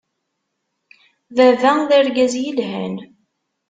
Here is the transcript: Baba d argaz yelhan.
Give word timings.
Baba 1.35 1.71
d 1.87 1.91
argaz 1.99 2.33
yelhan. 2.43 2.95